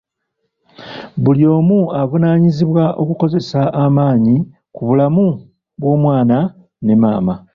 [1.23, 4.35] Buli omu avunaanyizibwa okukozesa amaanyi
[4.75, 5.27] ku bulamu
[5.79, 6.37] bw'omwana
[6.85, 7.33] ne maama.